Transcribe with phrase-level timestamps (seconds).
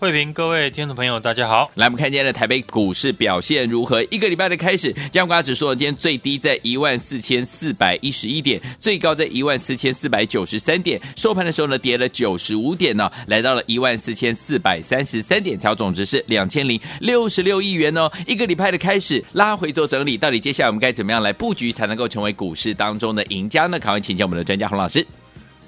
[0.00, 1.70] 慧平，各位听众朋友，大家好。
[1.74, 4.02] 来，我们看今天的台北股市表现如何？
[4.04, 18.10] 一个礼拜的开始，加权指数呢，今天最低在一万四千四百一十一点，最高在一万四千四百九十三点，收盘的时候呢，跌了九十五点呢，来到了一万四千四百三十三点，调总值是两千零六十六亿元哦。
[18.26, 23.78] 一个礼拜的开始，拉回做整理，到底接下来我们该怎么样来布局，才能够成为股市当中的赢家呢？
[23.78, 25.06] 赶快请教我们的专家洪老师。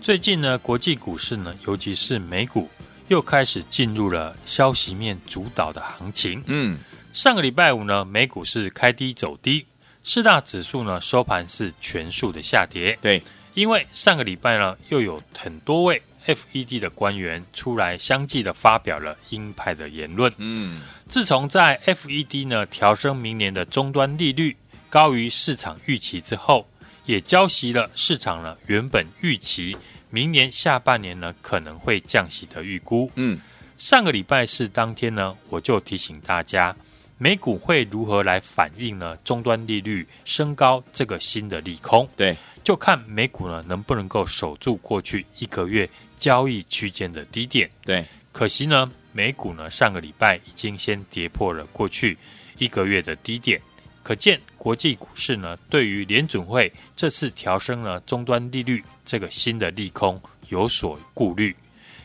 [0.01, 2.67] 最近呢，国际股市呢，尤其是美股。
[3.09, 6.43] 又开始进入了消息面主导的行情。
[6.47, 6.79] 嗯，
[7.13, 9.67] 上个礼拜五呢，美股是开低走低，
[10.03, 12.99] 四大指数呢收盘是全数的下跌。
[13.03, 13.23] 对，
[13.55, 20.33] 因为上个礼拜呢，又有很多位 FED 的官员出来相继的发表了鹰派的言论。
[20.39, 24.57] 嗯，自从在 FED 呢调升明年的终端利率
[24.89, 26.67] 高于市场预期之后，
[27.05, 29.77] 也交熄了市场呢原本预期。
[30.15, 33.11] 明年下半年呢，可能会降息的预估。
[33.15, 33.41] 嗯，
[33.79, 36.77] 上个礼拜四当天呢，我就提醒大家，
[37.17, 39.17] 美股会如何来反映呢？
[39.25, 42.07] 终端利率升高这个新的利空。
[42.15, 47.71] 对，就看美股呢能不能够守住过去一个月交易区间的低点。
[47.83, 52.19] 对，可惜呢，美股呢上个礼拜已经先跌破了过去
[52.59, 53.59] 一个月的低点。
[54.03, 61.53] 可见国际股市呢，对于联准会这次调升了终端利率这个新的利空有所顾虑，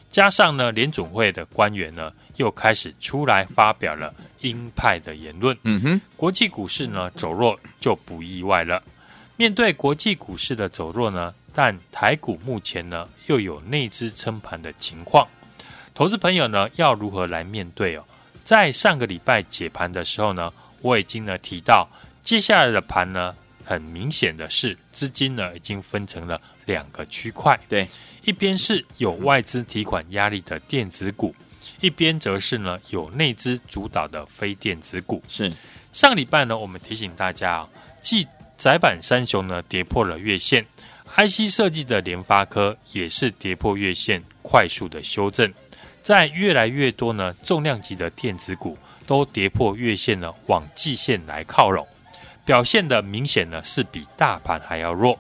[0.10, 8.82] 加上呢联准会的官员呢又开始出来发表了鹰派的言论，嗯哼，国际股市呢走弱就不意外了。
[9.36, 15.28] 面对国际股市的走弱呢，但台股目前呢又有内资撑盘的情况，
[15.94, 18.04] 投资朋友呢要如何来面对哦？
[18.44, 20.52] 在上个礼拜解盘的时候呢，
[20.82, 21.88] 我已经呢提到，
[22.28, 23.34] 接下来的盘呢，
[23.64, 27.88] 很明显的是资金呢已经分成了两个区块，对，
[28.26, 31.34] 一边是有外资提款压力的电子股，
[31.80, 35.24] 一边则是呢有内资主导的非电子股。
[35.30, 35.50] 是
[35.94, 37.70] 上礼拜呢，我们提醒大家啊，
[38.02, 38.28] 继
[38.58, 40.66] 窄板三雄呢跌破了月线
[41.16, 45.50] ，IC 设计的联发科也是跌破月线，快速的修正，
[46.02, 48.78] 在越来越多呢重量级的电子股。
[49.06, 51.88] 都跌破月线呢，往季线来靠拢，
[52.48, 55.20] 表现的明显呢是比大盘还要弱。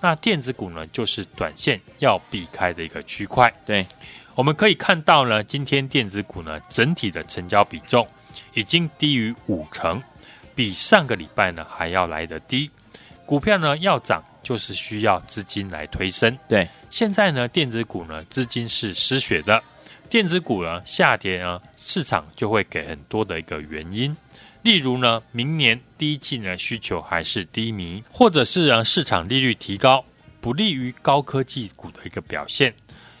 [0.00, 3.52] 那电子股呢，就是短线要避开的一个区块。
[3.66, 3.84] 对，
[4.36, 8.06] 我们可以看到呢，今天电子股呢整体的成交比重
[8.54, 10.00] 已经低于五成，
[10.54, 12.70] 比上个礼拜呢还要来得低。
[13.26, 16.38] 股票呢要涨，就是需要资金来推升。
[16.48, 19.60] 对，现在呢电子股呢资金是失血的。
[20.08, 24.16] 电子股呢下跌呢，市场就会给很多的一个原因，
[24.62, 30.04] 例如呢，明年第一季呢需求还是低迷，或者是呢市场利率提高，
[30.40, 32.74] 不利于高科技股的一个表现，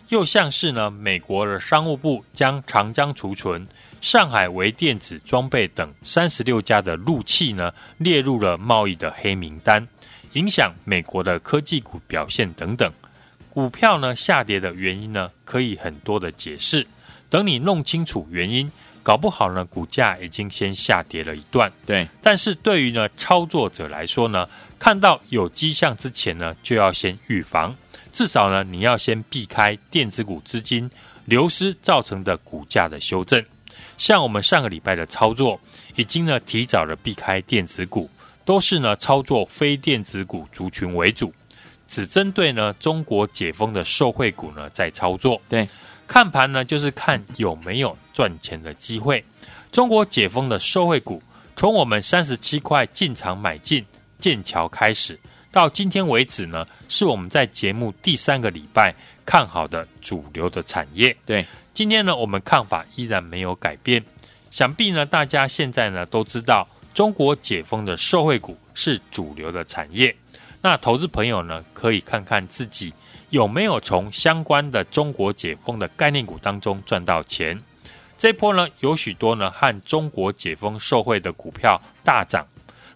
[0.08, 3.66] 又像是呢美国的商务部将长江储存、
[4.00, 9.86] 上海微电子装备等三十六家的陆企呢列入了贸易的黑名单，
[10.32, 12.92] 影响美国的科技股表现等等。
[13.48, 16.86] 股票呢下跌的原因呢，可以很多的解释。
[17.30, 18.70] 等你弄清楚原因，
[19.08, 21.72] 搞不好呢，股价已经先下跌了一段。
[21.86, 24.46] 对，但是对于呢操作者来说呢，
[24.78, 27.74] 看到有迹象之前呢，就要先预防。
[28.12, 30.90] 至少呢，你要先避开电子股资金
[31.24, 33.42] 流失造成的股价的修正。
[33.96, 35.58] 像我们上个礼拜的操作，
[35.96, 38.10] 已经呢提早了避开电子股，
[38.44, 41.32] 都是呢操作非电子股族群为主。
[41.86, 45.66] 只针对呢中国解封的受惠股呢在操作，对，
[46.06, 49.24] 看盘呢就是看有没有赚钱的机会。
[49.70, 51.22] 中国解封的受惠股，
[51.54, 53.86] 从我们三十七块进场买进
[54.18, 55.16] 剑桥开始，
[55.52, 58.92] 到今天为止呢，是我们在节目第三个礼拜
[59.24, 61.16] 看好的主流的产业。
[61.24, 64.04] 对，今天呢我们看法依然没有改变。
[64.50, 70.12] 想必呢大家现在呢都知道，中国解封的受惠股是主流的产业。
[70.60, 72.92] 那投资朋友呢，可以看看自己
[73.30, 77.56] 有没有从相关的中国解封的概念股当中赚到钱。
[78.18, 82.44] 这波呢，有许多呢和中国解封受惠的股票大涨。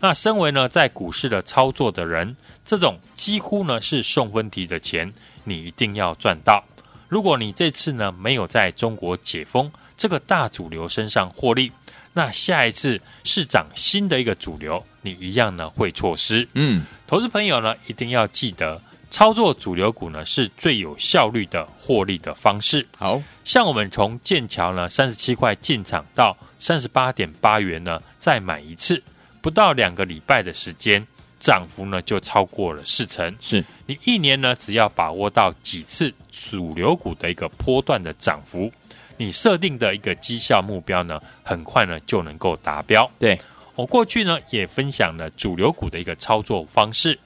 [0.00, 5.12] 那身为呢在股市的操作的人，这种几乎呢是送分题的钱，
[5.44, 6.64] 你一定要赚到。
[7.08, 11.70] 如果你这次呢没有在中国解封这个大主流身上获利，
[12.14, 16.48] 那下一次是涨新的一个主流，你一样呢会错失。
[16.54, 18.82] 嗯，投资朋友呢一定要记得，
[19.12, 22.85] 操作主流股呢是最有效率的获利的方式。
[22.99, 29.00] 好，像我们从剑桥呢三十七块进场到三十八点八元呢再买一次。
[29.43, 31.06] 不到两个礼拜的时间，
[31.38, 33.37] 涨幅呢就超过了四成。
[33.38, 38.73] 是你一年呢，只要把握到几次主流股的一个波段的涨幅，
[39.19, 43.11] 你设定的一个绩效目标呢，很快呢就能够达标。
[43.19, 43.38] 对，
[43.75, 47.19] 我过去呢也分享了主流股的一个操作方式，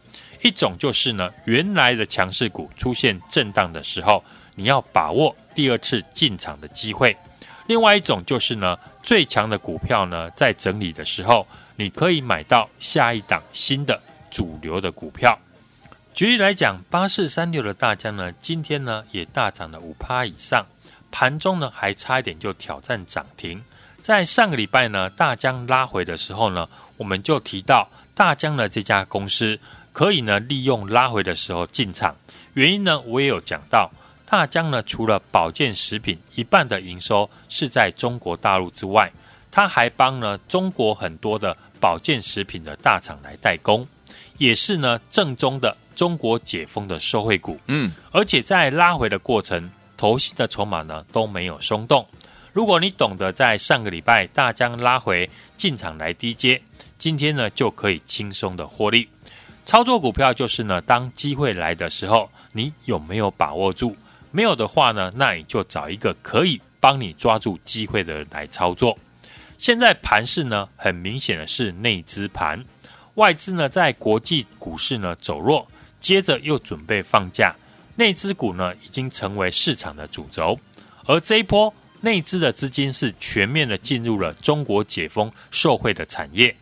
[0.42, 4.24] 一种就是呢，原来的强势股出现震荡的时候，
[4.54, 7.14] 你要把握第二次进场的机会；
[7.66, 11.46] 另外一种就是呢，最强的股票呢在整理的时候。
[11.78, 14.00] 你可以买到下一档新的
[14.30, 15.38] 主流的股票。
[16.14, 20.64] 举例来讲，八四三六的大江呢，今天呢也大涨了五趴以上，
[21.10, 23.62] 盘中呢还差一点就挑战涨停。
[24.00, 26.66] 在上个礼拜呢，大江拉回的时候呢，
[26.96, 29.60] 我们就提到大江的这家公司
[29.96, 32.14] 可以呢利用拉回的时候进场。
[32.52, 33.90] 原因呢，我也有讲到，
[34.26, 39.10] 大疆呢除了保健食品一半的营收是在中国大陆之外，
[39.50, 41.56] 他还帮呢中国很多的。
[41.78, 43.86] 保健食品的大厂来代工，
[44.38, 47.60] 也是呢正宗的中国解封的受惠股。
[47.66, 52.04] 嗯，而且在拉回的过程，投信的筹码呢都没有松动。
[52.54, 55.28] 如果你懂得在上个礼拜大疆拉回
[55.58, 56.60] 进场来低接，
[56.96, 59.06] 今天呢就可以轻松的获利。
[59.66, 63.96] 操作股票就是呢，当机会来的时候，你有没有把握住？
[64.30, 68.96] 没有的话呢，那你就找一个可以帮你抓住机会的人来操作。
[69.58, 72.64] 现在盘势呢，很明显的是内资盘，
[73.14, 75.66] 外资呢在国际股市呢走弱，
[76.00, 77.52] 接着又准备放假，
[77.96, 80.56] 内资股呢已经成为市场的主轴，
[81.06, 86.54] 而这一波内资的资金是全面的进入了中国解封受惠的产业，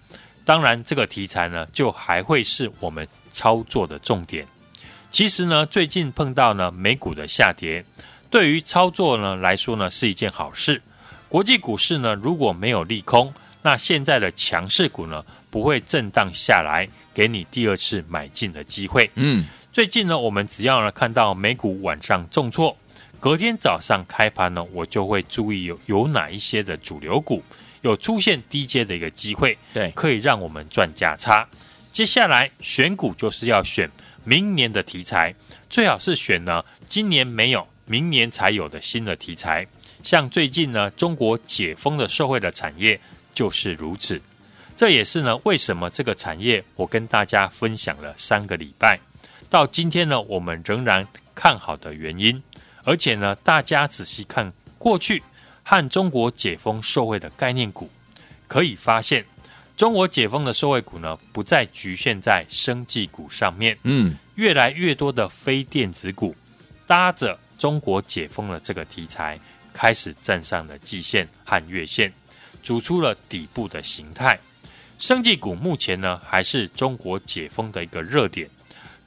[0.45, 4.47] 当然这个题材呢就还会是我们操作的重点。
[5.11, 7.85] 其实呢，最近碰到呢美股的下跌，
[8.31, 10.83] 对于操作呢来说呢是一件好事。
[11.29, 13.33] 国际股市呢，如果没有利空，
[13.63, 19.11] 那现在的强势股呢，不会震荡下来，给你第二次买进的机会。
[19.15, 22.77] 嗯，最近呢，我们只要呢看到美股晚上重挫，
[23.19, 27.43] 隔天早上开盘呢，我就会注意有有哪一些的主流股
[27.85, 31.47] 有出现低阶的一个机会，对，可以让我们赚价差。
[31.93, 33.89] 接下来选股就是要选
[34.25, 35.35] 明年的题材，
[35.69, 39.67] 最好是选呢今年没有，明年才有的新的题材。
[40.03, 42.99] 像最近呢，中国解封的社会的产业
[43.35, 44.21] 就是如此。
[44.77, 48.99] 这也是呢，为什么这个产业我跟大家分享了三个礼拜，
[49.51, 52.43] 到今天呢，我们仍然看好的原因。
[52.83, 55.23] 而且呢，大家仔细看过去
[55.65, 57.91] 和中国解封受惠的概念股，
[58.47, 59.25] 可以发现，
[59.77, 63.77] 中国解封的受惠股呢，不再局限在生技股上面。
[63.83, 66.37] 嗯，越来越多的非电子股
[66.87, 69.41] 搭着中国解封的这个题材。
[69.77, 72.13] 开始站上了季线和月线，
[72.63, 74.39] 组出了底部的形态。
[75.01, 78.49] 生技股目前呢，还是中国解封的一个热点。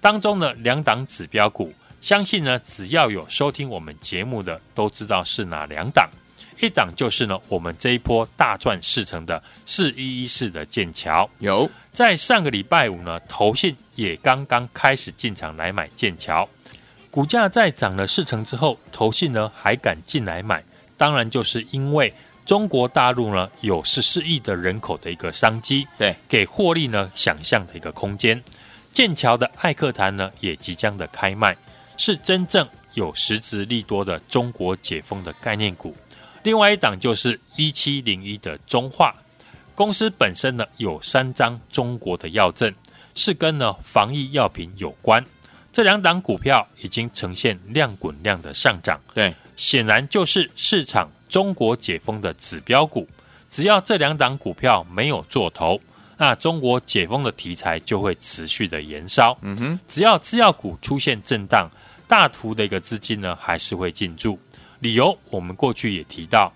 [0.01, 6.09] 当中的，两档指标股，相信呢，只要有收听我们节目的，都知道是哪两档。
[6.59, 11.29] 一档就是呢，我们这一波大赚四成的四一一四的剑桥。
[11.39, 16.47] 有在上个礼拜五呢，投信也刚刚开始进场来买剑桥。
[17.09, 20.63] 股价在涨了四成之后，投信呢还敢进来买，
[20.97, 22.13] 当然就是因为
[22.45, 28.41] 中国大陆呢有十四亿的人口的一个商机，对，给获利呢想象的一个空间。
[28.91, 31.55] 剑桥的艾克坛呢也即将的开卖，
[31.97, 35.95] 是真正有实质利多的中国解封的概念股。
[36.47, 39.13] 另外一档就是一七零一的中化
[39.75, 42.73] 公司本身呢有三张中国的药证，
[43.15, 45.21] 是跟呢防疫药品有关。
[45.73, 53.05] 这两档股票已经呈现量滚量的上涨，对，显然就是市场中国解封的指标股。
[53.49, 55.77] 只要这两档股票没有做头，
[56.15, 59.37] 那中国解封的题材就会持续的延烧。
[59.41, 61.69] 嗯哼，只要制药股出现震荡，
[62.07, 64.39] 大幅的一个资金呢还是会进驻。
[64.79, 66.51] 理由我们过去也提到，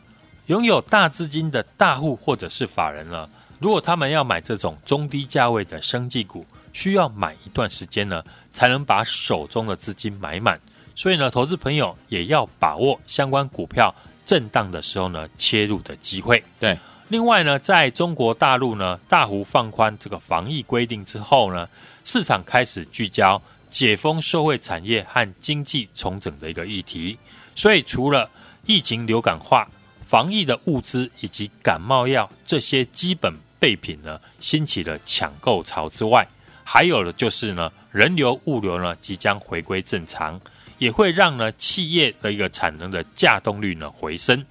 [0.47, 8.23] 拥有大资金的大户或者是法人了，如果他们要买这种中低价位的生技股，需要买一段时间呢，
[8.53, 10.59] 才能把手中的资金买满。
[10.95, 13.93] 所以呢，投资朋友也要把握相关股票
[14.25, 16.43] 震荡的时候呢，切入的机会。
[16.59, 21.67] 对，另外呢，在中国大陆呢大幅放宽这个防疫规定之后呢，
[22.03, 27.17] 市场开始聚焦解封社会产业和经济重整的一个议题。
[27.55, 28.29] 所以，除了
[28.65, 29.67] 疫情流感化、
[30.07, 36.27] 防疫的物资以及感冒药这些基本备品呢，兴起了抢购潮之外，
[36.63, 40.39] 还有的就是呢，人流物流呢即将回归正常，
[40.77, 44.45] 也会让呢企业的一个产能的稼动率呢回升，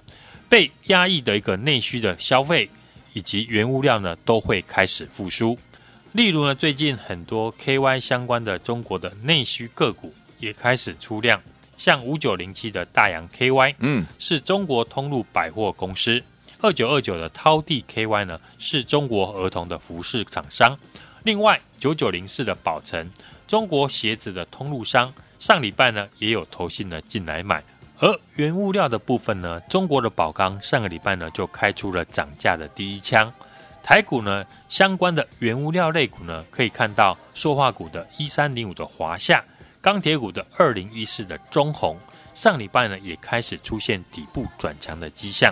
[0.47, 2.69] 被压抑的一个内需的消费
[3.13, 5.57] 以及原物料呢都会开始复苏。
[6.13, 11.41] 例如呢，最近很多 KY 相关的中国的内需个股也开始出量。
[11.81, 16.21] 像五九零七的大洋 KY，嗯，是中国通路百货公司；
[16.59, 20.77] 二九二九的涛地 KY 呢，是中国儿童的服饰厂商。
[21.23, 23.09] 另外，九九零四的宝成，
[23.47, 27.63] 中国鞋子的通路商，上礼拜呢也有投信呢进来买。
[27.97, 33.33] 而原物料的部分呢，中国的宝钢上个礼拜呢就开出了涨价的第一枪。
[33.81, 39.43] 台股呢相关的原物料类股呢，可以看到塑化股的一三零五的华夏。
[39.81, 41.97] 钢铁股的二零一四的中红，
[42.35, 45.51] 上礼拜呢也开始出现底部转强的迹象。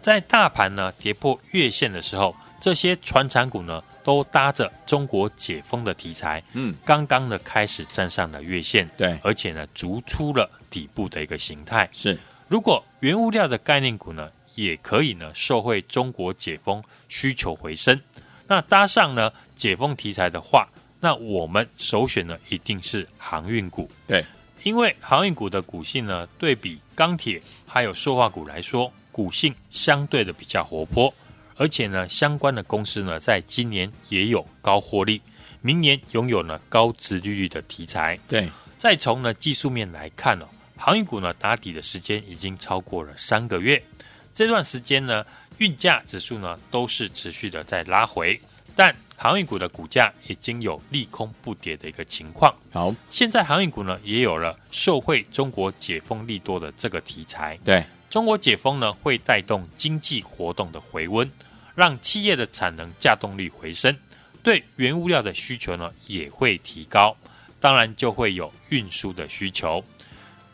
[0.00, 11.88] 在大盘呢跌破月线的时候，这些传产股呢都搭着中国解封的题材，嗯，刚刚呢开始站上了月线，对，而且呢逐出了底部的一个形态。
[11.92, 12.16] 是，
[12.46, 18.00] 如果原物料的概念股呢也可以呢受惠中国解封需求回升，
[18.46, 20.68] 那搭上呢解封题材的话。
[21.04, 23.90] 那我们首选呢，一定是航运股。
[24.06, 24.24] 对，
[24.62, 31.12] 因为航运股的股性呢，对比钢铁还有塑化股来说，股性相对的比较活泼，
[31.56, 35.20] 而且呢，相关的公司呢，在今年也有高获利，
[35.60, 38.18] 明年拥有呢高值利率的题材。
[38.26, 43.84] 对，再从呢技术面来看呢、哦，航运股呢打底的时间已经超过了三个月，
[44.32, 45.22] 这段时间呢，
[45.58, 48.40] 运价指数呢都是持续的在拉回，
[48.74, 52.54] 但航运股的股价已经有利空不跌的一个情况。
[52.72, 57.58] 好，现在航运股呢也有了受惠中国解封利多的这个题材。
[57.64, 61.30] 对，中国解封呢会带动经济活动的回温，
[61.74, 63.96] 让企业的产能稼动力回升，
[64.42, 67.16] 对原物料的需求呢也会提高，
[67.60, 69.82] 当然就会有运输的需求。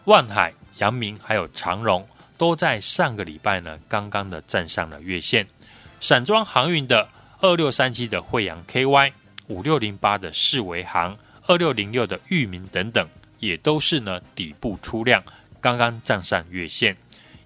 [0.05, 5.47] 万海、阳明还有长荣都在上个礼拜呢刚刚的站上了月线，
[5.99, 7.09] 散装航运的。
[7.43, 9.13] 二六三七的惠阳 KY，
[9.49, 11.17] 五六零八的世维航，
[11.47, 15.23] 二六零六的域名等等，也都是呢底部出量，
[15.59, 16.95] 刚刚站上月线。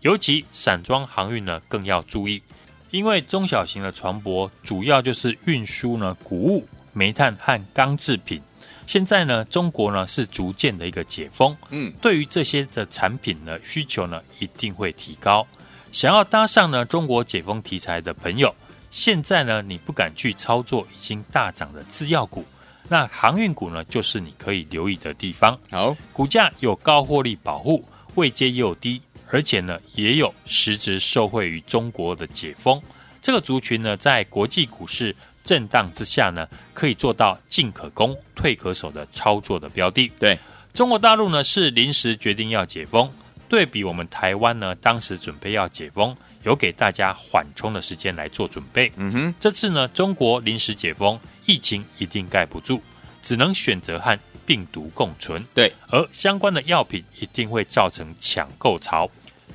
[0.01, 2.43] 尤其散装航运呢更要注意，
[2.91, 8.43] 因为中小型的船舶主要就是运输呢谷物、煤炭和钢制品。
[8.89, 15.47] 现在呢中国呢是逐渐的一个解封，嗯，对于这些的产品呢需求呢一定会提高。
[15.93, 18.53] 想要搭上呢中国解封题材的朋友。
[18.95, 22.45] 现在呢，你不敢去操作已经大涨的制药股，
[22.89, 25.59] 那航运股呢，就是你可以留意的地方。
[25.69, 27.85] 好，股价有高获利保护，
[28.15, 32.81] 位阶又低，而且呢，也有实质受惠于中国的解封。
[33.21, 40.07] 这个族群呢，在国际股市震荡之下呢，可以做到进可攻、退可守的操作的标的。
[40.21, 40.39] 对，
[40.73, 43.11] 中国大陆呢是临时决定要解封，
[43.49, 46.17] 对比我们台湾呢，当时准备要解封。
[46.45, 48.93] 有给大家缓冲的时间来做准备。
[48.97, 52.83] 嗯哼，这次呢，中国临时解封，疫情一定盖不住，
[53.23, 55.43] 只能选择和病毒共存。
[55.55, 59.11] 对，而相关的药品一定会造成抢购潮，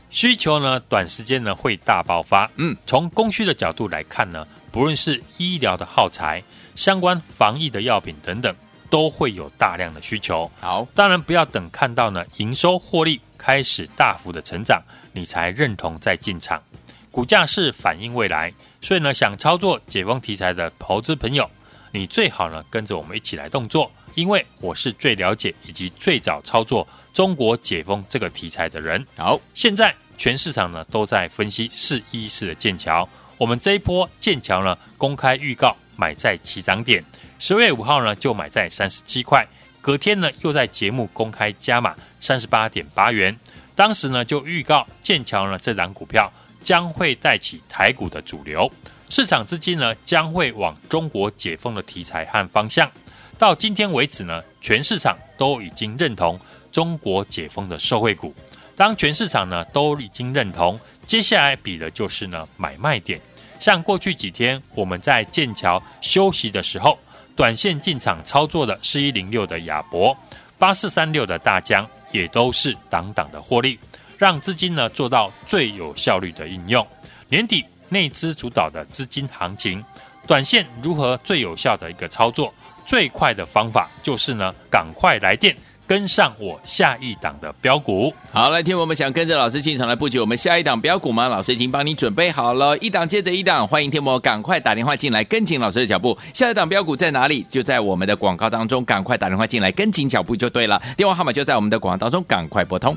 [0.10, 2.50] 需求呢，短时间呢会大爆发。
[2.56, 6.42] 嗯，从供需的角度来看呢，不论是医疗的耗材、
[6.74, 8.56] 相关防疫的药品等等，
[8.90, 10.50] 都会有大量的需求。
[10.60, 14.80] 好，当然不要等看到呢营收获利开始大幅的成长，
[15.14, 16.62] 你才认同再进场。
[17.10, 21.50] 股价是反映未来，所以呢，想操作解封题材的投资朋友，
[21.92, 29.04] 你最好呢跟着我们一起来动作，因为我是最了解以及最早操作中国解封这个题材的人。
[29.18, 37.04] 好，现在全市场呢都在分析四一四的剑桥，我们这一波剑桥呢公开预告买在起涨点，
[37.40, 39.46] 十月五号呢就买在三十七块，
[39.82, 43.38] 隔天呢又在节目公开加码三十八点八元，
[43.76, 46.32] 当时呢就预告剑桥呢这档股票。
[46.62, 48.70] 将会带起台股的主流，
[49.10, 52.92] 市场资金呢将会往中国解封的题材和方向。
[53.38, 56.38] 到今天为止呢，全市场都已经认同
[56.70, 58.36] 中国解封的受惠股。
[58.76, 63.20] 当全市场呢都已经认同，接下来比的就是呢买卖点。
[63.58, 67.00] 像过去几天我们在剑桥休息的时候，
[67.40, 70.14] 短线进场操作的四一零六的亚博、
[70.58, 73.80] 八四三六的大疆，也都是挡挡的获利。
[74.18, 76.86] 让资金呢做到最有效率的应用。
[77.30, 79.82] 年底内资主导的资金行情，
[80.28, 82.54] 短线如何最有效的一个操作？
[82.86, 85.56] 最快的方法就是呢，赶快来电。
[85.90, 91.28] 跟上我下一档的标股，好，来听我们想跟着老师进场来布局我们下一档标股吗？
[91.28, 96.16] 老师已经帮你准备好了，一档接着一档，欢迎天魔赶快打电话进来跟紧老师的脚步。
[96.32, 97.44] 下一档标股在哪里？
[97.50, 100.80] 就在我们的广告当中，赶快打电话进来跟紧脚步就对了。
[100.96, 102.96] 电话号码就在我们的广告当中，赶快拨通。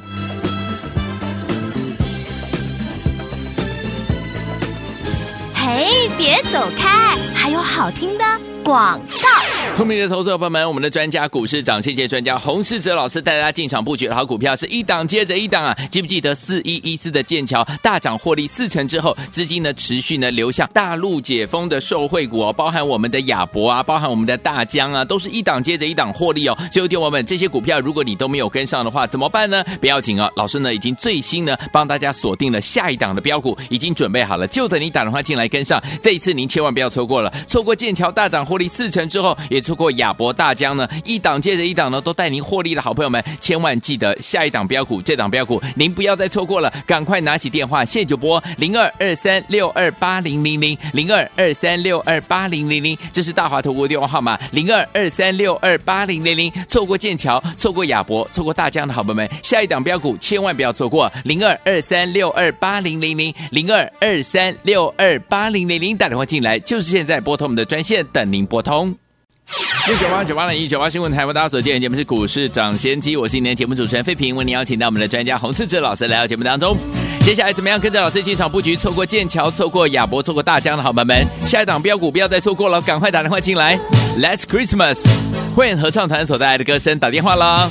[5.54, 8.24] 嘿，别走开，还有好听的
[8.62, 9.21] 广告。
[9.74, 15.74] 聪明的投资者朋友们，我们的专家股市长，谢谢专家洪世哲老师带大家进场布局的好股票是一档接着一档啊！
[15.90, 26.56] 记不记得四一一四的剑桥大涨获利四成之后，资金呢持续呢流向大陆解封的受惠股哦，包含我们的亚博啊，包含我们的大江啊，都是一档接着一档获利哦。
[26.70, 29.64] 所以，听我们这些股票，如果你都没有跟上的话，怎么办呢？
[29.80, 35.82] 不要紧哦，老师呢已经最新呢帮大家锁定了下一档的标股，已经准备好了，就等你打电话进来跟上。
[36.02, 39.62] 这一次您千万不要错过了，错过剑桥大涨获利四成之后，也。
[39.62, 56.52] 错过亚博大江呢，一档接着一档呢，都带您获利的好朋友们，千万记得下一档标股，这档标股您不要再错过了，赶快拿起电话，现在就拨零二二三六二八零零零零二二三六二八零零零，这是大华投顾电话号码零二二三六二八零零零。
[56.66, 69.01] 错过剑桥，错过亚博，错过大江的好朋友们，下一档标股千万不要错过零二二三六二八零零零零二二三六二八零零零，打电话进来就是现在，拨通我们的专线等您拨通。
[69.90, 76.76] 一九八九八零一九八新闻台，为大家所见的节目是股市涨先机，我是今天节目主持人费平，为您邀请到我们的专家洪世哲老师来到节目当中。
[77.22, 78.76] 接下来怎么样跟着老师进场布局？
[78.76, 83.76] 错过剑桥，错过亚博，错过大疆的好朋友们，下一档标股不要再错过了，赶快打电话进来。
[84.20, 85.04] Let's Christmas，
[85.56, 87.68] 会员合唱团所带来的歌声，打电话啦。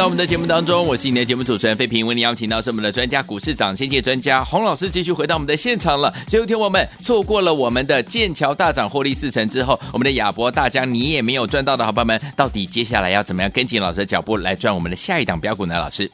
[0.00, 6.10] 到我们的节目当中，我是你的节目主持人费平，为你邀请到是我们的专家股市长先机专家洪老师，继续回到我们的现场了。
[6.26, 15.78] 最后听我们错过了我们的剑桥大涨获利四成之后，我们的亚博大江你也没有赚到的好朋友们，到底接下来要怎么样跟紧老师的脚步来赚我们的下一档标股呢？
[15.78, 16.10] 老师，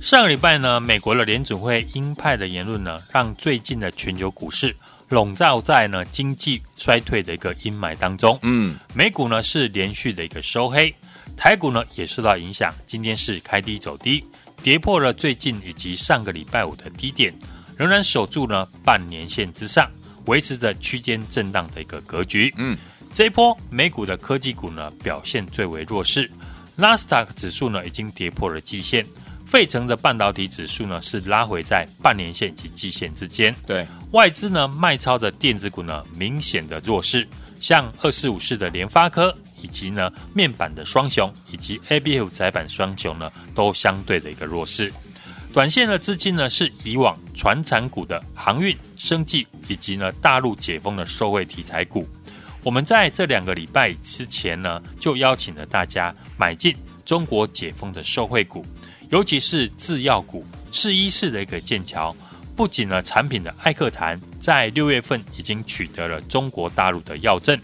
[0.00, 4.74] 上个礼拜呢，美国的联准会鹰派的言论呢，让最近的全球股市
[5.10, 8.38] 笼罩在呢经济衰退的一个阴霾当中。
[8.40, 10.94] 嗯，美股呢是连续的一个收黑。
[11.40, 14.22] 台股呢也受到影响，今天是开低走低，
[14.62, 17.34] 跌破了最近以及上个礼拜五的低点，
[17.78, 19.90] 仍然守住呢半年线之上，
[20.26, 22.52] 维持着区间震荡的一个格局。
[22.58, 22.76] 嗯，
[23.14, 26.30] 这一波美股的科技股呢表现最为弱势，
[26.76, 29.02] 纳斯达克指数呢已经跌破了季线，
[29.46, 33.56] 费城的半导体指数呢是拉回在半年线及季线之间。
[33.66, 37.26] 对，外资呢卖超的电子股呢明显的弱势，
[37.60, 39.32] 像二四五四的联发科。
[39.62, 44.90] 以及呢，面板的双雄以及 ABF 窄板双雄呢，都相对的一个弱势。
[45.52, 52.08] 短线的资金呢，是以往传产股的航运、生技以及呢大陆解封的受惠题材股。
[52.62, 58.64] 我们在这两个礼拜之前呢，就邀请了大家买进中国解封的受惠股，
[59.10, 60.42] 尤其是制药股，
[60.72, 62.16] 四一四的一个剑桥，
[62.60, 67.58] 不仅呢产品的艾克坦在六月份已经取得了中国大陆的药证。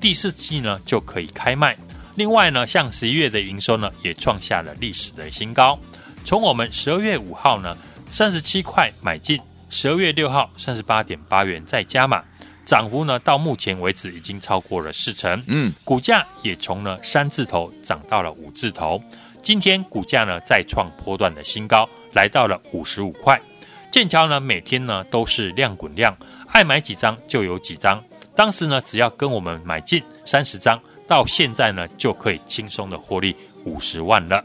[0.00, 1.76] 第四季呢就可以开卖。
[2.16, 5.78] 另外呢，像十一月的营收呢也创下了历史的新高。
[6.24, 7.78] 从我们十二月五号呢
[8.10, 12.20] 三十七块买进，十二月六号三十八点八元再加码，
[12.66, 15.40] 涨幅呢到目前为止已经超过了四成。
[15.46, 19.00] 嗯，股价也从呢三字头涨到了五字头。
[19.40, 23.40] 今天股价呢再创波段的新高，来到了五十五块。
[23.90, 26.16] 剑桥呢每天呢都是量滚量，
[26.48, 28.02] 爱买几张就有几张。
[28.36, 34.42] 当时呢，只要跟我们买进三十张，到现在呢，就可以轻松的获利五十万了。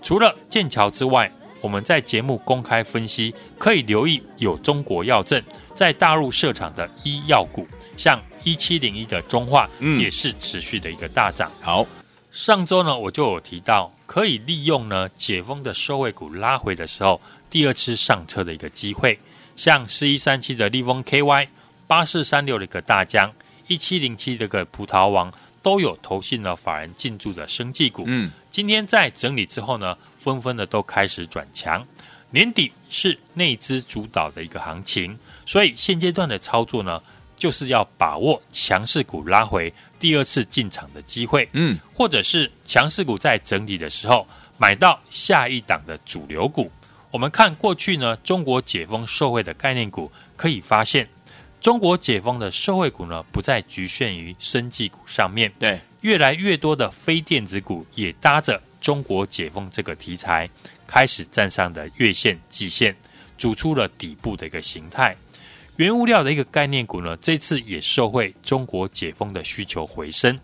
[0.00, 1.30] 除了剑桥之外，
[1.60, 5.42] 我们在节目公开分析，可以留意有中国药证
[5.74, 11.50] 在大陆设厂的医药股，像一七零一的中化，嗯，也是持续的一个大涨。
[11.60, 11.84] 好，
[12.30, 17.20] 上周呢，我就有提到，可以利用呢解封的收尾股拉回的时候，
[17.54, 19.16] 第二次上车的一个机会，
[19.54, 21.46] 像四一三七的利丰 KY。
[21.86, 23.32] 八四三六的一个大江，
[23.68, 28.02] 一七零七的一个葡萄王都有投信了法人进驻的生技股。
[28.08, 31.86] 嗯，今天在整理之后呢，纷纷的都开始转强。
[32.30, 37.00] 年底是内资主导的一个行情，所以现阶段的操作呢，
[37.36, 41.48] 就是要把握强势股拉回第二次进场的机会。
[41.52, 44.26] 嗯，或者是强势股在整理的时候
[44.58, 46.68] 买到下一档的主流股。
[47.14, 51.08] 我们看过去呢，中国解封受惠的概念股，可以发现。
[51.60, 60.50] 中国解封的受惠股呢，不再局限于生技股上面，对，越来越多的非电子股也搭着中国解封这个题材，
[60.88, 62.92] 开始站上的月线、季线，
[63.38, 65.16] 组出了底部的一个形态。
[65.76, 70.36] 原物料的一个概念股呢，这次也受惠中国解封的需求回升，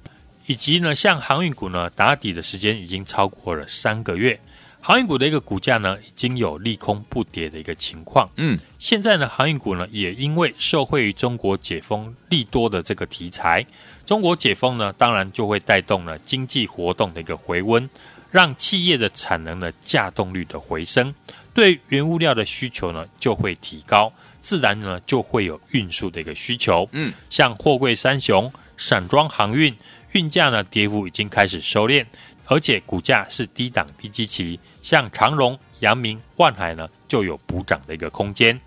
[0.46, 4.38] 以及呢，像航运股呢，打底的时间已经超过了三个月。
[4.83, 8.29] 航运股的一个股价呢，已经有利空不跌的一个情况。
[8.37, 13.64] 嗯，现在呢，航运股呢，也因为受惠于中国解封利多的这个题材，
[14.07, 17.88] 中国解封呢，当然就会带动了经济活动的一个回温，
[18.31, 21.14] 让企业的产能的稼动率的回升，
[21.53, 26.88] 对原物料的需求呢就会提高，自然呢就会有运输的一个需求。
[26.93, 29.75] 嗯，像货柜三雄、散装航运
[30.12, 32.05] 运价呢，跌幅已经开始收敛。
[32.50, 38.60] 而且股价是低档低基期，像长荣、阳明、万海呢，就有补涨的一个空间。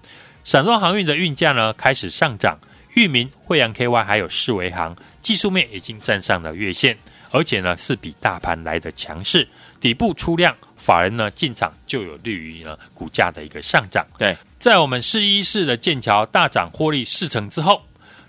[0.45, 2.57] 散装航运的运价呢开始上涨，
[2.93, 6.97] 裕民、惠阳 KY 还有世维航技术面已经站上了月线，
[7.29, 9.45] 而且呢是比大盘来的强势。
[9.81, 14.07] 底部出量，法人呢进场就有利于呢股价的一个上涨。
[14.17, 17.81] 对，在我们四一四的剑桥大涨获利四成之后，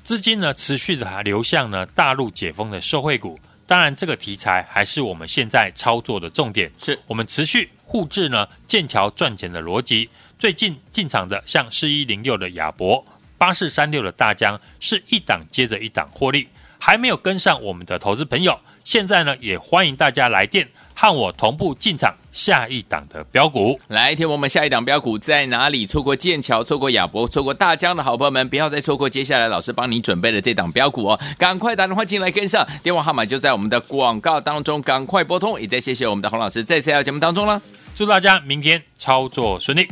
[0.02, 3.38] 资金呢持续的流向呢大陆解封的受惠股。
[3.74, 10.08] 当然，这个题材还是我们现在操作的重点，是我们持续复制呢剑桥赚钱的逻辑。
[10.38, 13.04] 最近进场的像四一零六的亚博、
[13.36, 16.46] 八四三六的大疆，是一档接着一档获利。
[16.78, 20.68] 还没有跟上我们的投资朋友，现在呢也欢迎大家来电。
[20.94, 25.84] 和我同步进场下一档的标股，来听我们下一档标股在哪里？
[25.84, 31.20] 错过剑桥，错过亚博，错过大江的好朋友们，不要再错过接下来老师帮你准备的这档标股哦！
[31.36, 35.60] 赶快打电话进来跟上，电话号码就在我们的广告当中，赶快拨通。
[35.60, 37.60] 也再谢谢我们的洪老师再次来到节目当中了，
[37.94, 39.88] 祝大家明天操作顺利。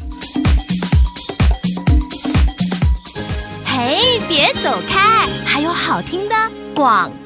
[3.65, 6.35] 嘿，别走开，还有好听的
[6.75, 7.22] 广告。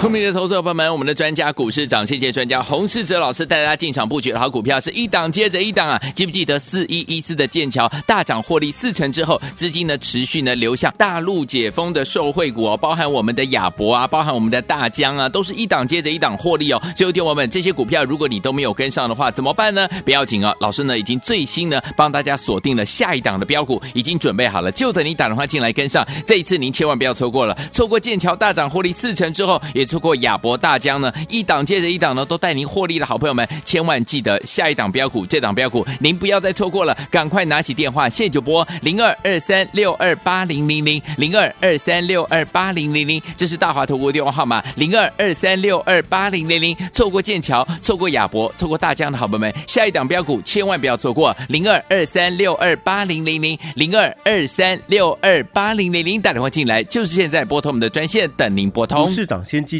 [0.00, 6.00] 聪明的投资者朋友们，我们的专家股市长，谢谢专家洪世哲老师带大家进场布局的好股票是一档接着一档啊！
[6.14, 16.80] 记不记得四一一四的剑桥大涨获利四成之后，资金呢持续呢流向大陆解封的受惠股哦，包含我们的亚博啊，包含我们的大疆啊，都是一档接着一档获利哦。
[16.96, 19.86] 所以，听我们这些股票，如果你都没有跟上的话，怎么办呢？
[20.02, 26.08] 不要紧哦，老师呢已经最新呢帮大家锁定了下一档的标股，已经准备好了，就等你打电话进来跟上。
[26.26, 29.89] 这一次您千万不要错过了，错过剑桥大涨获利四成之后，也。
[29.90, 46.76] 错过亚博大疆呢，一档接着一档呢，都带您获利的好朋友们，千万记得下一档标股，这档标股您不要再错过了，赶快拿起电话，现在就拨零二二三六二八零零零零二二三六二八零零零，这是大华投顾电话号码零二二三六二八零零零。
[46.92, 59.08] 错过剑桥，错过亚博，错过大疆的好朋友们，下一档标股千万不要错过零二二三六二八零零零零二二三六二八零零零，打电话进来就是现在，拨通我们的专线等您拨通。
[59.08, 59.79] 市长先机。